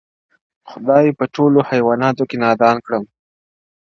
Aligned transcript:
•خدای 0.69 1.05
په 1.17 1.25
ټولوحیوانانو 1.33 2.23
کی 2.29 2.35
نادان 2.43 2.75
کړم- 2.85 3.03